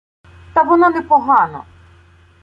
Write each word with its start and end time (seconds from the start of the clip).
—Та 0.53 0.63
воно 0.63 0.89
непогано. 0.89 1.65